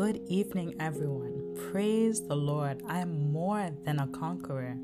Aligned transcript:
Good 0.00 0.22
evening, 0.28 0.76
everyone. 0.80 1.54
Praise 1.70 2.26
the 2.26 2.34
Lord. 2.34 2.82
I 2.88 3.00
am 3.00 3.30
more 3.30 3.68
than 3.84 3.98
a 3.98 4.06
conqueror. 4.06 4.78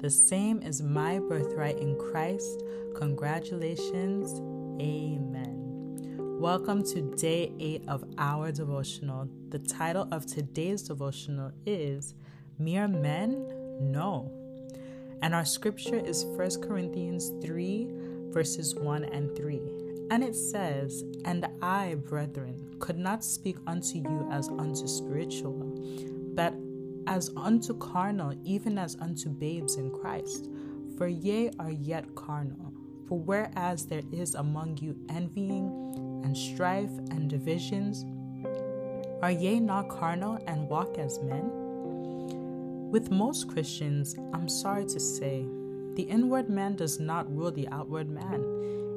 The 0.00 0.10
same 0.10 0.62
is 0.62 0.82
my 0.82 1.20
birthright 1.20 1.78
in 1.78 1.96
Christ. 1.96 2.64
Congratulations. 2.96 4.40
Amen. 4.82 6.16
Welcome 6.40 6.82
to 6.86 7.02
day 7.14 7.52
eight 7.60 7.84
of 7.86 8.02
our 8.18 8.50
devotional. 8.50 9.28
The 9.50 9.60
title 9.60 10.08
of 10.10 10.26
today's 10.26 10.82
devotional 10.82 11.52
is 11.64 12.14
Mere 12.58 12.88
Men? 12.88 13.46
No. 13.80 14.28
And 15.22 15.36
our 15.36 15.44
scripture 15.44 16.04
is 16.04 16.24
1 16.24 16.62
Corinthians 16.62 17.30
3, 17.46 17.92
verses 18.32 18.74
1 18.74 19.04
and 19.04 19.36
3. 19.36 19.87
And 20.10 20.24
it 20.24 20.34
says, 20.34 21.04
And 21.24 21.46
I, 21.60 21.96
brethren, 21.96 22.76
could 22.78 22.98
not 22.98 23.24
speak 23.24 23.56
unto 23.66 23.98
you 23.98 24.28
as 24.30 24.48
unto 24.48 24.86
spiritual, 24.86 25.78
but 26.34 26.54
as 27.06 27.30
unto 27.36 27.74
carnal, 27.78 28.34
even 28.44 28.78
as 28.78 28.96
unto 29.00 29.28
babes 29.28 29.76
in 29.76 29.90
Christ. 29.90 30.48
For 30.96 31.08
ye 31.08 31.50
are 31.58 31.70
yet 31.70 32.14
carnal. 32.14 32.72
For 33.06 33.18
whereas 33.18 33.86
there 33.86 34.02
is 34.12 34.34
among 34.34 34.78
you 34.78 34.96
envying 35.08 36.22
and 36.24 36.36
strife 36.36 36.90
and 37.10 37.28
divisions, 37.30 38.04
are 39.22 39.30
ye 39.30 39.60
not 39.60 39.88
carnal 39.88 40.38
and 40.46 40.68
walk 40.68 40.98
as 40.98 41.18
men? 41.20 41.50
With 42.90 43.10
most 43.10 43.48
Christians, 43.48 44.16
I'm 44.32 44.48
sorry 44.48 44.86
to 44.86 45.00
say, 45.00 45.46
the 45.94 46.02
inward 46.04 46.48
man 46.48 46.76
does 46.76 47.00
not 47.00 47.34
rule 47.34 47.50
the 47.50 47.68
outward 47.68 48.08
man. 48.08 48.44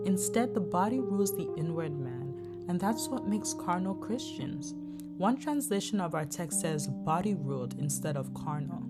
Instead, 0.06 0.54
the 0.54 0.60
body 0.60 1.00
rules 1.00 1.36
the 1.36 1.54
inward 1.58 1.98
man, 1.98 2.66
and 2.68 2.80
that's 2.80 3.08
what 3.08 3.28
makes 3.28 3.54
carnal 3.54 3.96
Christians. 3.96 4.74
One 5.18 5.38
translation 5.38 6.02
of 6.02 6.16
our 6.16 6.26
text 6.26 6.62
says 6.62 6.88
body 6.88 7.36
ruled 7.36 7.80
instead 7.80 8.18
of 8.18 8.34
carnal, 8.34 8.84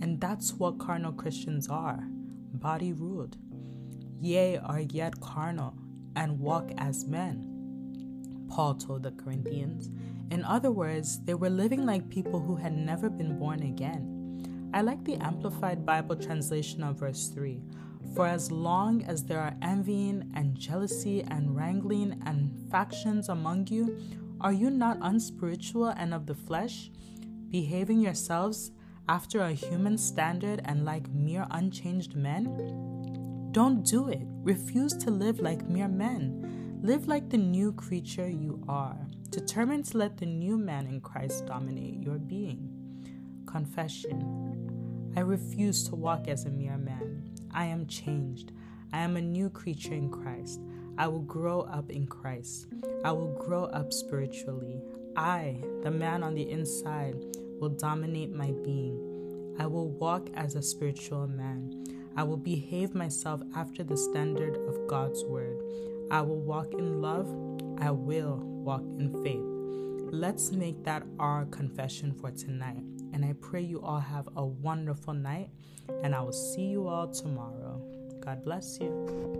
and 0.00 0.20
that's 0.20 0.54
what 0.54 0.78
carnal 0.78 1.12
Christians 1.12 1.68
are 1.68 2.08
body 2.58 2.92
ruled. 2.92 3.36
Ye 4.20 4.56
are 4.56 4.80
yet 4.80 5.20
carnal 5.20 5.74
and 6.16 6.40
walk 6.40 6.70
as 6.78 7.06
men, 7.06 8.46
Paul 8.48 8.74
told 8.74 9.04
the 9.04 9.12
Corinthians. 9.12 9.90
In 10.30 10.44
other 10.44 10.70
words, 10.70 11.20
they 11.24 11.34
were 11.34 11.50
living 11.50 11.86
like 11.86 12.08
people 12.08 12.40
who 12.40 12.56
had 12.56 12.76
never 12.76 13.08
been 13.08 13.38
born 13.38 13.62
again. 13.62 14.70
I 14.74 14.82
like 14.82 15.04
the 15.04 15.16
Amplified 15.16 15.86
Bible 15.86 16.16
translation 16.16 16.82
of 16.82 16.96
verse 16.96 17.28
3 17.28 17.62
for 18.14 18.26
as 18.26 18.50
long 18.50 19.02
as 19.04 19.24
there 19.24 19.40
are 19.40 19.54
envying 19.62 20.30
and 20.34 20.54
jealousy 20.54 21.22
and 21.22 21.54
wrangling 21.54 22.20
and 22.26 22.50
factions 22.70 23.28
among 23.28 23.68
you, 23.68 23.98
are 24.40 24.52
you 24.52 24.70
not 24.70 24.98
unspiritual 25.00 25.88
and 25.88 26.14
of 26.14 26.26
the 26.26 26.34
flesh, 26.34 26.90
behaving 27.50 28.00
yourselves 28.00 28.70
after 29.08 29.40
a 29.40 29.52
human 29.52 29.98
standard 29.98 30.60
and 30.64 30.84
like 30.84 31.08
mere 31.10 31.46
unchanged 31.50 32.14
men? 32.14 33.48
Don't 33.52 33.84
do 33.84 34.08
it. 34.08 34.22
Refuse 34.42 34.92
to 34.98 35.10
live 35.10 35.40
like 35.40 35.68
mere 35.68 35.88
men. 35.88 36.80
Live 36.82 37.08
like 37.08 37.28
the 37.28 37.38
new 37.38 37.72
creature 37.72 38.28
you 38.28 38.62
are, 38.68 38.96
determined 39.30 39.84
to 39.86 39.98
let 39.98 40.16
the 40.18 40.26
new 40.26 40.56
man 40.56 40.86
in 40.86 41.00
Christ 41.00 41.46
dominate 41.46 42.02
your 42.02 42.18
being. 42.18 42.70
Confession 43.46 44.68
I 45.16 45.20
refuse 45.20 45.82
to 45.88 45.96
walk 45.96 46.28
as 46.28 46.44
a 46.44 46.50
mere 46.50 46.78
man. 46.78 47.24
I 47.52 47.66
am 47.66 47.86
changed. 47.86 48.52
I 48.92 49.00
am 49.00 49.16
a 49.16 49.20
new 49.20 49.50
creature 49.50 49.94
in 49.94 50.10
Christ. 50.10 50.60
I 50.96 51.08
will 51.08 51.20
grow 51.20 51.62
up 51.62 51.90
in 51.90 52.06
Christ. 52.06 52.66
I 53.04 53.12
will 53.12 53.34
grow 53.34 53.64
up 53.64 53.92
spiritually. 53.92 54.80
I, 55.16 55.58
the 55.82 55.90
man 55.90 56.22
on 56.22 56.34
the 56.34 56.50
inside, 56.50 57.16
will 57.60 57.68
dominate 57.70 58.32
my 58.32 58.52
being. 58.64 59.56
I 59.58 59.66
will 59.66 59.88
walk 59.88 60.28
as 60.34 60.54
a 60.54 60.62
spiritual 60.62 61.26
man. 61.26 61.84
I 62.16 62.22
will 62.22 62.36
behave 62.36 62.94
myself 62.94 63.42
after 63.54 63.84
the 63.84 63.96
standard 63.96 64.56
of 64.68 64.86
God's 64.88 65.24
word. 65.24 65.58
I 66.10 66.20
will 66.22 66.40
walk 66.40 66.72
in 66.72 67.00
love. 67.02 67.28
I 67.80 67.90
will 67.90 68.36
walk 68.38 68.82
in 68.98 69.12
faith. 69.22 70.12
Let's 70.12 70.52
make 70.52 70.84
that 70.84 71.04
our 71.18 71.44
confession 71.46 72.12
for 72.12 72.30
tonight. 72.30 72.82
And 73.18 73.26
I 73.26 73.32
pray 73.32 73.62
you 73.62 73.82
all 73.82 73.98
have 73.98 74.28
a 74.36 74.46
wonderful 74.46 75.12
night, 75.12 75.50
and 76.04 76.14
I 76.14 76.20
will 76.20 76.32
see 76.32 76.66
you 76.66 76.86
all 76.86 77.08
tomorrow. 77.08 77.82
God 78.20 78.44
bless 78.44 78.78
you. 78.80 79.37